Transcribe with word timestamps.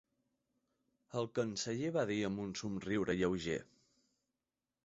El 1.19 1.29
canceller 1.39 1.93
va 1.97 2.05
dir 2.13 2.19
amb 2.31 2.43
un 2.47 2.57
somriure 2.63 3.17
lleuger. 3.21 3.63